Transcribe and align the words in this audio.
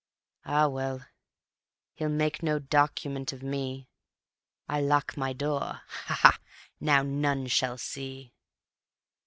Ah 0.45 0.67
well! 0.67 1.05
He'll 1.93 2.09
make 2.09 2.41
no 2.41 2.57
"document" 2.57 3.31
of 3.33 3.43
me. 3.43 3.87
I 4.67 4.81
lock 4.81 5.15
my 5.15 5.31
door. 5.31 5.81
Ha! 5.85 6.15
ha! 6.23 6.39
Now 6.79 7.03
none 7.03 7.45
shall 7.45 7.77
see. 7.77 8.33